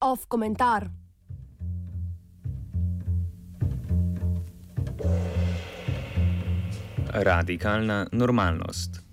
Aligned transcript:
Off 0.00 0.26
komentar. 0.28 0.90
Radikalna 7.08 8.06
normalnost. 8.12 9.05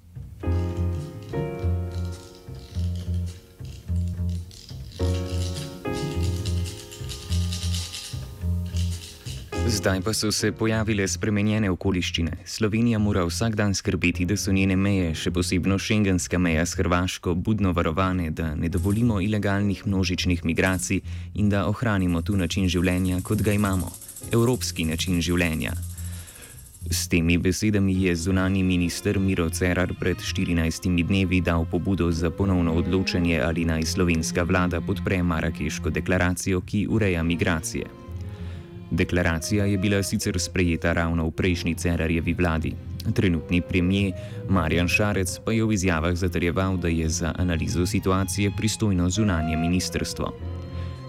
Zdaj 9.84 10.02
pa 10.02 10.14
so 10.14 10.32
se 10.32 10.52
pojavile 10.52 11.04
spremenjene 11.08 11.68
okoliščine. 11.72 12.32
Slovenija 12.46 13.00
mora 13.00 13.26
vsak 13.28 13.56
dan 13.60 13.74
skrbeti, 13.76 14.24
da 14.26 14.38
so 14.40 14.52
njene 14.56 14.78
meje, 14.80 15.10
še 15.12 15.32
posebno 15.36 15.76
šengenska 15.76 16.38
meja 16.40 16.62
s 16.66 16.78
Hrvaško, 16.80 17.34
budno 17.36 17.74
varovane, 17.76 18.30
da 18.32 18.54
ne 18.56 18.70
dovolimo 18.70 19.20
ilegalnih 19.22 19.82
množičnih 19.88 20.46
migracij 20.46 21.02
in 21.36 21.50
da 21.50 21.66
ohranimo 21.68 22.22
tu 22.22 22.38
način 22.40 22.70
življenja, 22.72 23.20
kot 23.28 23.42
ga 23.44 23.52
imamo- 23.52 23.92
evropski 24.38 24.86
način 24.86 25.20
življenja. 25.22 25.74
S 26.92 27.10
temi 27.12 27.38
besedami 27.38 27.98
je 28.04 28.16
zunani 28.16 28.64
minister 28.64 29.20
Miro 29.20 29.50
Cerar 29.50 29.92
pred 30.00 30.18
14 30.18 31.04
dnevi 31.04 31.42
dal 31.42 31.66
pobudo 31.66 32.08
za 32.12 32.30
ponovno 32.32 32.74
odločanje, 32.74 33.42
ali 33.42 33.66
naj 33.66 33.84
slovenska 33.84 34.44
vlada 34.44 34.82
podpre 34.82 35.24
Marakeško 35.24 35.90
deklaracijo, 35.90 36.62
ki 36.62 36.88
ureja 36.88 37.24
migracije. 37.24 38.03
Deklaracija 38.92 39.66
je 39.66 39.78
bila 39.78 40.04
sicer 40.04 40.40
sprejeta 40.40 40.94
ravno 40.94 41.28
v 41.28 41.32
prejšnji 41.32 41.76
Cerarjevi 41.76 42.34
vladi. 42.34 42.76
Trenutni 43.14 43.62
premijer 43.62 44.14
Marjan 44.50 44.88
Šarec 44.88 45.40
pa 45.46 45.52
je 45.52 45.66
v 45.66 45.74
izjavah 45.74 46.16
zatrjeval, 46.16 46.78
da 46.78 46.88
je 46.88 47.10
za 47.10 47.34
analizo 47.38 47.86
situacije 47.86 48.52
pristojno 48.58 49.10
zunanje 49.10 49.58
ministrstvo. 49.58 50.34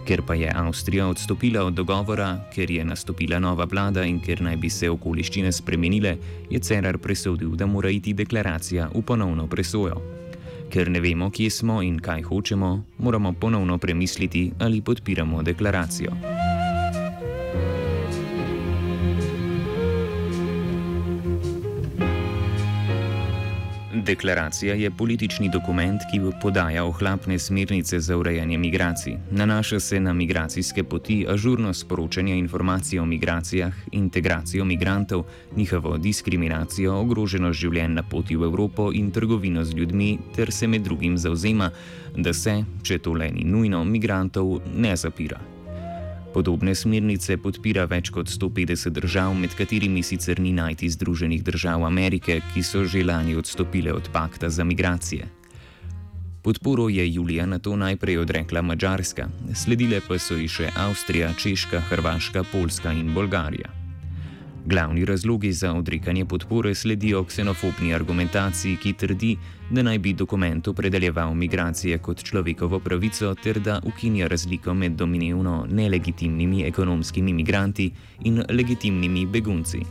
Ker 0.05 0.23
pa 0.23 0.35
je 0.35 0.53
Avstrija 0.55 1.07
odstopila 1.09 1.65
od 1.65 1.73
dogovora, 1.75 2.45
ker 2.55 2.71
je 2.71 2.85
nastopila 2.85 3.39
nova 3.39 3.65
vlada 3.65 4.05
in 4.05 4.21
ker 4.21 4.43
naj 4.43 4.57
bi 4.57 4.71
se 4.71 4.91
okoliščine 4.91 5.53
spremenile, 5.53 6.17
je 6.51 6.59
Cerar 6.61 6.99
presodil, 6.99 7.57
da 7.57 7.67
mora 7.67 7.91
iti 7.91 8.13
deklaracija 8.13 8.91
v 8.95 9.03
ponovno 9.03 9.47
presojo. 9.47 10.03
Ker 10.71 10.91
ne 10.91 11.01
vemo, 11.01 11.31
kje 11.31 11.51
smo 11.51 11.83
in 11.83 11.99
kaj 11.99 12.23
hočemo, 12.23 12.85
moramo 12.99 13.33
ponovno 13.33 13.79
premisliti, 13.79 14.51
ali 14.59 14.81
podpiramo 14.81 15.43
deklaracijo. 15.43 16.44
Deklaracija 24.07 24.75
je 24.75 24.91
politični 24.91 25.49
dokument, 25.49 26.01
ki 26.11 26.21
podaja 26.43 26.85
ohlapne 26.85 27.39
smernice 27.39 28.01
za 28.01 28.17
urejanje 28.17 28.59
migracij. 28.59 29.17
Nanaša 29.31 29.81
se 29.81 30.01
na 30.01 30.13
migracijske 30.13 30.85
poti, 30.85 31.27
ažurno 31.29 31.75
sporočanje 31.75 32.37
informacij 32.39 32.99
o 32.99 33.07
migracijah, 33.07 33.75
integracijo 33.93 34.65
migrantov, 34.65 35.25
njihovo 35.57 35.97
diskriminacijo, 35.99 36.99
ogroženost 37.01 37.61
življenj 37.61 37.95
na 37.95 38.03
poti 38.03 38.37
v 38.37 38.45
Evropo 38.45 38.91
in 38.93 39.11
trgovino 39.11 39.65
z 39.65 39.73
ljudmi, 39.73 40.19
ter 40.37 40.53
se 40.53 40.67
med 40.67 40.83
drugim 40.83 41.19
zauzema, 41.19 41.71
da 42.17 42.33
se, 42.33 42.61
če 42.83 42.99
to 42.99 43.13
le 43.13 43.31
ni 43.31 43.45
nujno, 43.45 43.85
migrantov 43.85 44.61
ne 44.77 44.97
zapira. 44.97 45.54
Podobne 46.35 46.73
smernice 46.75 47.37
podpira 47.39 47.85
več 47.87 48.11
kot 48.11 48.27
150 48.27 48.91
držav, 48.97 49.37
med 49.39 49.53
katerimi 49.55 50.03
sicer 50.03 50.41
ni 50.43 50.51
najti 50.51 50.89
Združenih 50.91 51.45
držav 51.47 51.85
Amerike, 51.87 52.41
ki 52.51 52.63
so 52.67 52.83
že 52.83 53.05
lani 53.07 53.37
odstopile 53.39 53.95
od 53.95 54.11
pakta 54.11 54.51
za 54.51 54.67
migracije. 54.67 55.31
Podporo 56.43 56.89
je 56.91 57.07
Julija 57.15 57.47
na 57.47 57.59
to 57.59 57.77
najprej 57.77 58.19
odrekla 58.19 58.63
Mačarska, 58.63 59.29
sledile 59.55 60.03
pa 60.09 60.19
so 60.19 60.35
ji 60.35 60.51
še 60.51 60.75
Avstrija, 60.75 61.31
Češka, 61.39 61.81
Hrvaška, 61.89 62.43
Poljska 62.53 62.93
in 62.93 63.15
Bolgarija. 63.15 63.84
Glavni 64.67 65.05
razlogi 65.05 65.53
za 65.53 65.73
odrekanje 65.73 66.25
podpore 66.25 66.75
sledijo 66.75 67.25
ksenofobni 67.25 67.95
argumentaciji, 67.95 68.77
ki 68.77 68.93
trdi, 68.93 69.37
da 69.71 69.83
naj 69.83 69.99
bi 69.99 70.13
dokument 70.13 70.69
opredeljeval 70.69 71.35
migracije 71.35 71.99
kot 71.99 72.25
človekovo 72.25 72.81
pravico 72.81 73.35
ter 73.35 73.61
da 73.61 73.81
ukinja 73.85 74.27
razliko 74.27 74.75
med 74.75 74.93
domnevno 74.93 75.67
nelegitimnimi 75.71 76.63
ekonomskimi 76.63 77.33
migranti 77.33 77.91
in 78.21 78.43
legitimnimi 78.49 79.27
begunci. 79.27 79.83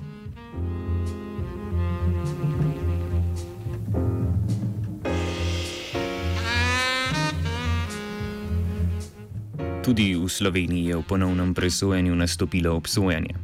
Tudi 9.84 10.16
v 10.16 10.30
Sloveniji 10.30 10.86
je 10.86 10.98
v 10.98 11.04
ponovnem 11.04 11.54
presojanju 11.54 12.16
nastopilo 12.16 12.76
obsojanje. 12.76 13.43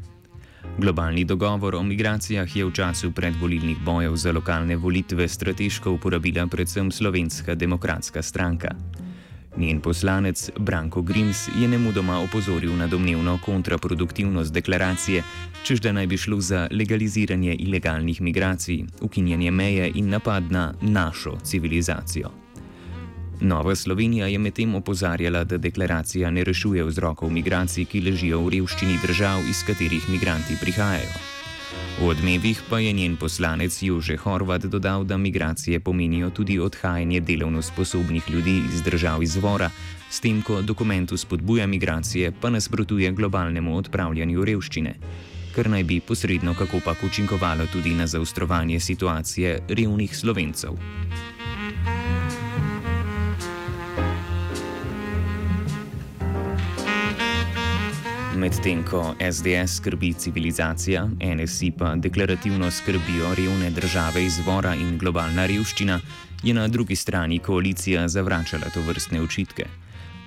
Globalni 0.80 1.26
dogovor 1.26 1.76
o 1.76 1.84
migracijah 1.84 2.56
je 2.56 2.66
v 2.66 2.72
času 2.72 3.12
predvolilnih 3.12 3.78
bojev 3.84 4.16
za 4.16 4.32
lokalne 4.32 4.78
volitve 4.80 5.28
strateško 5.28 5.92
uporabila 5.92 6.48
predvsem 6.48 6.92
slovenska 6.92 7.56
demokratska 7.56 8.22
stranka. 8.22 8.72
Njen 9.58 9.82
poslanec 9.82 10.50
Branko 10.60 11.02
Grims 11.02 11.50
je 11.60 11.68
nemudoma 11.68 12.20
opozoril 12.20 12.76
na 12.78 12.88
domnevno 12.88 13.40
kontraproduktivnost 13.46 14.54
deklaracije, 14.54 15.24
čež 15.64 15.80
da 15.80 15.92
naj 15.92 16.08
bi 16.08 16.18
šlo 16.18 16.40
za 16.40 16.68
legaliziranje 16.72 17.56
ilegalnih 17.60 18.22
migracij, 18.22 18.86
ukinjanje 19.02 19.52
meje 19.52 19.92
in 19.96 20.10
napad 20.10 20.52
na 20.52 20.74
našo 20.82 21.36
civilizacijo. 21.44 22.39
Nova 23.42 23.76
Slovenija 23.76 24.28
je 24.28 24.40
medtem 24.40 24.76
opozarjala, 24.76 25.44
da 25.44 25.58
deklaracija 25.58 26.32
ne 26.32 26.44
rešuje 26.44 26.84
vzrokov 26.84 27.32
migracij, 27.32 27.86
ki 27.86 28.02
ležijo 28.02 28.42
v 28.44 28.50
revščini 28.58 28.98
držav, 29.00 29.48
iz 29.50 29.64
katerih 29.68 30.10
migranti 30.10 30.58
prihajajo. 30.62 31.14
V 32.00 32.08
odmevih 32.08 32.60
pa 32.70 32.80
je 32.80 32.92
njen 32.94 33.16
poslanec 33.16 33.82
Jože 33.84 34.18
Horvat 34.18 34.66
dodal, 34.66 35.04
da 35.04 35.18
migracije 35.18 35.80
pomenijo 35.80 36.30
tudi 36.30 36.60
odhajanje 36.60 37.20
delovno 37.20 37.62
sposobnih 37.62 38.30
ljudi 38.30 38.62
iz 38.74 38.82
držav 38.82 39.24
izvora, 39.24 39.70
s 40.10 40.20
tem, 40.20 40.42
ko 40.42 40.62
dokumentu 40.62 41.18
spodbuja 41.18 41.68
migracije, 41.68 42.32
pa 42.42 42.50
nasprotuje 42.50 43.12
globalnemu 43.12 43.78
odpravljanju 43.78 44.46
revščine, 44.46 44.96
kar 45.56 45.70
naj 45.70 45.84
bi 45.84 46.00
posredno 46.00 46.54
kakopak 46.54 47.04
učinkovalo 47.04 47.68
tudi 47.72 47.96
na 47.96 48.08
zaostrovanje 48.08 48.80
situacije 48.80 49.60
revnih 49.70 50.18
slovencev. 50.18 50.76
Medtem 58.40 58.84
ko 58.88 59.16
SDS 59.32 59.76
skrbi 59.76 60.14
civilizacija, 60.14 61.10
NSI 61.36 61.72
pa 61.78 61.96
deklarativno 61.96 62.72
skrbijo 62.72 63.36
revne 63.38 63.70
države 63.70 64.24
izvora 64.26 64.76
in 64.76 64.98
globalna 64.98 65.46
revščina, 65.46 66.00
je 66.44 66.54
na 66.54 66.68
drugi 66.68 66.96
strani 66.96 67.40
koalicija 67.40 68.08
zavračala 68.08 68.70
to 68.74 68.82
vrstne 68.82 69.22
očitke. 69.22 69.66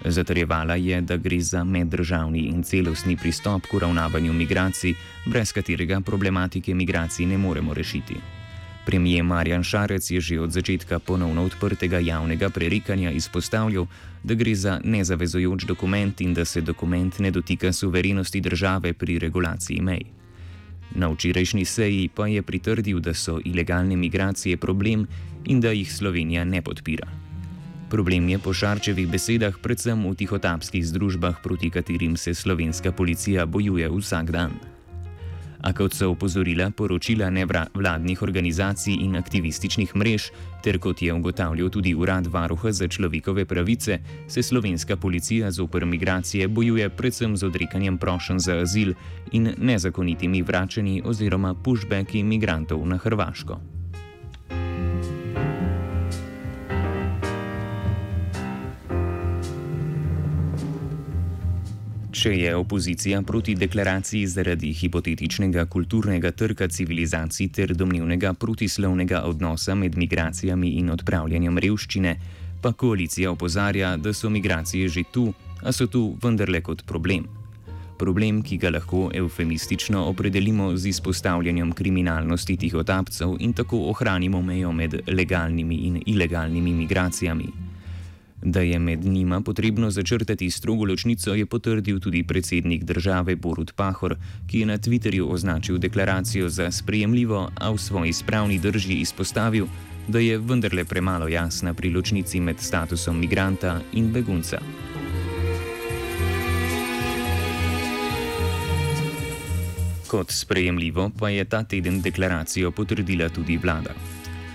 Zatrjevala 0.05 0.75
je, 0.75 1.01
da 1.01 1.17
gre 1.17 1.41
za 1.41 1.65
meddržavni 1.65 2.39
in 2.39 2.63
celostni 2.63 3.17
pristop 3.17 3.67
k 3.67 3.75
uravnavanju 3.75 4.33
migracij, 4.33 4.95
brez 5.27 5.53
katerega 5.53 6.01
problematike 6.01 6.75
migracij 6.75 7.27
ne 7.27 7.39
moremo 7.39 7.75
rešiti. 7.75 8.42
Premijer 8.87 9.25
Marjan 9.25 9.63
Šarec 9.63 10.11
je 10.11 10.21
že 10.21 10.41
od 10.41 10.51
začetka 10.51 10.99
ponovno 10.99 11.45
odprtega 11.45 11.99
javnega 11.99 12.51
prerekanja 12.51 13.11
izpostavljal, 13.11 13.87
da 14.25 14.35
gre 14.35 14.55
za 14.55 14.81
nezavezujoč 14.85 15.65
dokument 15.65 16.21
in 16.21 16.35
da 16.35 16.45
se 16.45 16.61
dokument 16.61 17.19
ne 17.19 17.31
dotika 17.31 17.73
suverenosti 17.73 18.41
države 18.41 18.93
pri 18.93 19.19
regulaciji 19.19 19.81
mej. 19.81 20.03
Na 20.95 21.09
včerajšnji 21.09 21.65
seji 21.65 22.09
pa 22.09 22.27
je 22.27 22.43
pritrdil, 22.43 23.01
da 23.01 23.15
so 23.15 23.41
ilegalne 23.45 23.97
migracije 23.97 24.57
problem 24.57 25.07
in 25.45 25.61
da 25.61 25.71
jih 25.71 25.93
Slovenija 25.93 26.45
ne 26.45 26.63
podpira. 26.63 27.09
Problem 27.91 28.29
je 28.29 28.39
po 28.39 28.53
Šarčevih 28.53 29.09
besedah 29.09 29.59
predvsem 29.63 30.01
v 30.11 30.15
tihotapskih 30.15 30.87
združbah, 30.87 31.41
proti 31.43 31.71
katerim 31.71 32.17
se 32.17 32.35
slovenska 32.35 32.93
policija 32.93 33.47
bojuje 33.47 33.89
vsak 33.89 34.31
dan. 34.31 34.72
A 35.63 35.73
kot 35.73 35.95
so 35.95 36.11
upozorila 36.11 36.71
poročila 36.71 37.31
nevladnih 37.31 38.23
organizacij 38.23 38.95
in 38.95 39.17
aktivističnih 39.17 39.97
mrež, 39.97 40.31
ter 40.63 40.79
kot 40.79 41.03
je 41.03 41.15
ugotavljal 41.15 41.71
tudi 41.71 41.95
Urad 41.95 42.27
Varuha 42.27 42.73
za 42.73 42.89
človekove 42.89 43.45
pravice, 43.45 43.99
se 44.29 44.43
slovenska 44.43 44.97
policija 44.97 45.51
zoper 45.51 45.87
migracije 45.87 46.49
bojuje 46.49 46.91
predvsem 46.91 47.37
z 47.37 47.47
odrekanjem 47.47 47.99
prošen 47.99 48.39
za 48.39 48.59
azil 48.59 48.95
in 49.33 49.55
nezakonitimi 49.59 50.43
vračanji 50.43 51.03
oziroma 51.05 51.55
pushbacki 51.55 52.19
imigrantov 52.19 52.87
na 52.87 52.97
Hrvaško. 52.97 53.72
Če 62.13 62.31
je 62.37 62.51
opozicija 62.57 63.23
proti 63.25 63.55
deklaraciji 63.57 64.27
zaradi 64.29 64.73
hipotetičnega 64.77 65.65
kulturnega 65.73 66.31
trka 66.37 66.69
civilizacij 66.69 67.49
ter 67.57 67.73
domnevnega 67.73 68.35
protislovnega 68.35 69.23
odnosa 69.25 69.75
med 69.75 69.97
migracijami 69.97 70.75
in 70.83 70.91
odpravljanjem 70.93 71.59
revščine, 71.65 72.13
pa 72.61 72.75
koalicija 72.77 73.33
opozarja, 73.33 73.97
da 73.97 74.13
so 74.13 74.29
migracije 74.31 74.89
že 74.89 75.07
tu, 75.13 75.33
a 75.63 75.73
so 75.73 75.87
tu 75.87 76.05
vendarle 76.23 76.61
kot 76.61 76.85
problem. 76.85 77.25
Problem, 77.99 78.43
ki 78.45 78.61
ga 78.61 78.77
lahko 78.77 79.09
eufemistično 79.15 80.05
opredelimo 80.13 80.77
z 80.77 80.93
izpostavljanjem 80.93 81.73
kriminalnosti 81.73 82.57
tihotapcev 82.61 83.39
in 83.41 83.57
tako 83.57 83.87
ohranimo 83.89 84.43
mejo 84.43 84.73
med 84.73 85.01
legalnimi 85.09 85.85
in 85.89 86.03
ilegalnimi 86.07 86.75
migracijami. 86.85 87.72
Da 88.43 88.61
je 88.61 88.79
med 88.79 89.05
njima 89.05 89.41
potrebno 89.41 89.91
začrtati 89.91 90.51
strogo 90.51 90.85
ločnico, 90.85 91.35
je 91.35 91.47
potrdil 91.47 92.01
tudi 92.01 92.25
predsednik 92.25 92.85
države 92.85 93.37
Borut 93.37 93.73
Pahor, 93.77 94.17
ki 94.47 94.59
je 94.59 94.67
na 94.67 94.79
Twitterju 94.79 95.31
označil 95.31 95.79
deklaracijo 95.79 96.49
za 96.49 96.71
sprejemljivo, 96.71 97.51
a 97.55 97.71
v 97.71 97.79
svoji 97.79 98.13
spravni 98.13 98.59
drži 98.59 98.95
izpostavil, 98.95 99.67
da 100.09 100.19
je 100.19 100.39
vendarle 100.39 100.85
premalo 100.85 101.29
jasna 101.29 101.75
pri 101.75 101.91
ločnici 101.91 102.41
med 102.41 102.61
statusom 102.61 103.21
migranta 103.21 103.81
in 103.93 104.13
begunca. 104.13 104.59
Kot 110.07 110.31
sprejemljivo 110.31 111.11
pa 111.19 111.29
je 111.29 111.45
ta 111.45 111.65
teden 111.65 112.03
deklaracijo 112.03 112.71
potrdila 112.71 113.29
tudi 113.29 113.57
vlada. 113.57 113.95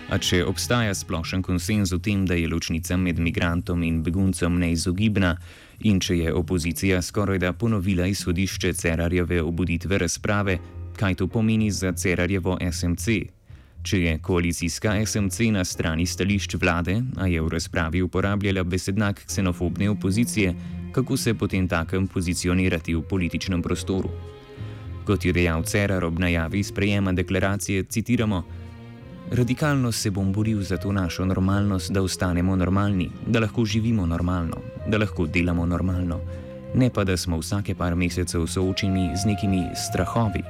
A 0.07 0.15
če 0.23 0.45
obstaja 0.47 0.93
splošen 0.95 1.41
konsens 1.43 1.91
o 1.91 1.97
tem, 1.99 2.23
da 2.25 2.35
je 2.37 2.47
ločnica 2.47 2.95
med 2.97 3.17
migrantom 3.19 3.81
in 3.83 3.99
beguncem 4.03 4.55
neizogibna, 4.55 5.33
in 5.83 5.99
če 5.99 6.15
je 6.21 6.33
opozicija 6.33 7.01
skoraj 7.03 7.41
da 7.43 7.51
ponovila 7.51 8.07
izhodišče 8.07 8.71
Cerarjeve 8.73 9.41
obuditve 9.43 9.97
razprave, 9.99 10.59
kaj 10.97 11.17
to 11.19 11.27
pomeni 11.27 11.67
za 11.71 11.91
Cerarjevo 11.91 12.55
SMC? 12.71 13.17
Če 13.83 13.99
je 13.99 14.13
koalicijska 14.23 14.95
SMC 15.05 15.49
na 15.51 15.65
strani 15.67 16.05
stališč 16.07 16.55
vlade, 16.55 17.01
a 17.19 17.27
je 17.27 17.43
v 17.43 17.51
razpravi 17.51 18.01
uporabljala 18.01 18.63
besednak 18.63 19.21
ksenofobne 19.27 19.89
opozicije, 19.89 20.53
kako 20.95 21.17
se 21.17 21.33
potem 21.33 21.67
takem 21.67 22.07
pozicionirati 22.07 22.95
v 22.95 23.03
političnem 23.03 23.61
prostoru? 23.61 24.09
Kot 25.05 25.25
je 25.25 25.35
dejal 25.35 25.63
Cerar 25.63 26.03
ob 26.03 26.19
najavi 26.19 26.63
sprejema 26.63 27.13
deklaracije, 27.13 27.83
citiramo: 27.83 28.43
Radikalno 29.31 29.91
se 29.91 30.09
bom 30.11 30.33
boril 30.33 30.61
za 30.61 30.77
to 30.77 30.91
našo 30.91 31.25
normalnost, 31.25 31.91
da 31.91 32.01
ostanemo 32.01 32.55
normalni, 32.55 33.09
da 33.27 33.39
lahko 33.39 33.65
živimo 33.65 34.05
normalno, 34.05 34.55
da 34.87 34.97
lahko 34.97 35.25
delamo 35.27 35.65
normalno, 35.65 36.19
ne 36.75 36.89
pa 36.89 37.03
da 37.03 37.17
smo 37.17 37.37
vsake 37.37 37.75
par 37.75 37.95
mesecev 37.95 38.47
soočeni 38.47 39.11
z 39.15 39.27
nekimi 39.27 39.63
strahovi. 39.75 40.43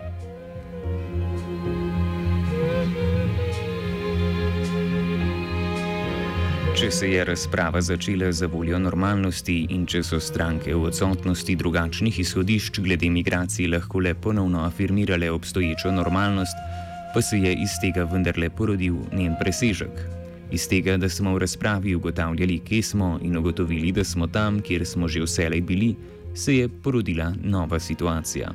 Če 6.78 6.92
se 6.92 7.08
je 7.10 7.24
razprava 7.26 7.82
začela 7.82 8.32
za 8.32 8.48
voljo 8.48 8.80
normalnosti 8.80 9.66
in 9.70 9.88
če 9.90 10.04
so 10.04 10.20
stranke 10.20 10.76
v 10.76 10.84
odsotnosti 10.92 11.56
drugačnih 11.56 12.20
izhodišč 12.20 12.80
glede 12.80 13.10
migracij 13.10 13.66
lahko 13.68 14.00
le 14.00 14.14
ponovno 14.14 14.62
afirmirale 14.66 15.32
obstoječo 15.32 15.92
normalnost, 15.92 16.86
pa 17.18 17.22
se 17.22 17.38
je 17.40 17.54
iz 17.54 17.72
tega 17.82 18.04
vendarle 18.06 18.46
porodil 18.50 18.96
njen 19.14 19.34
presežek. 19.40 20.04
Iz 20.54 20.68
tega, 20.70 21.00
da 21.02 21.10
smo 21.10 21.32
v 21.34 21.40
razpravi 21.42 21.96
ugotavljali, 21.96 22.60
kje 22.60 22.82
smo 22.84 23.08
in 23.26 23.38
ugotovili, 23.38 23.92
da 23.92 24.04
smo 24.04 24.28
tam, 24.28 24.60
kjer 24.62 24.86
smo 24.86 25.08
že 25.08 25.24
vselej 25.26 25.62
bili, 25.62 25.96
se 26.36 26.58
je 26.58 26.70
porodila 26.70 27.32
nova 27.44 27.80
situacija. 27.80 28.52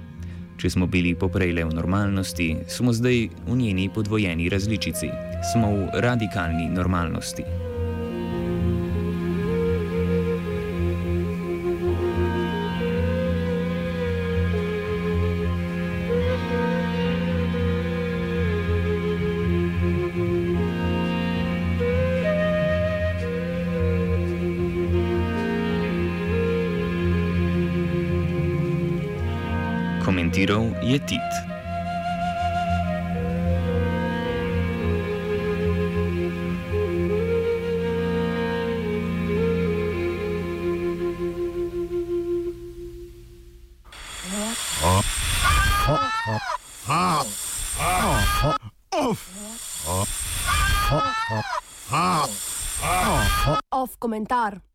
Če 0.57 0.71
smo 0.71 0.87
bili 0.87 1.15
poprej 1.15 1.53
le 1.53 1.65
v 1.65 1.75
normalnosti, 1.75 2.57
smo 2.69 2.93
zdaj 2.93 3.29
v 3.49 3.57
njeni 3.57 3.91
podvojeni 3.95 4.49
različici, 4.49 5.11
smo 5.53 5.75
v 5.75 5.91
radikalni 5.99 6.71
normalnosti. 6.71 7.43
Komentiral 30.33 30.73
je 30.83 30.99
Tit. 30.99 31.21
Off 53.71 53.97
komentar. 53.99 54.72